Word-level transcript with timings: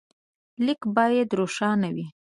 لیک 0.65 0.81
باید 0.95 1.29
روښانه 1.39 1.89
وي. 1.95 2.07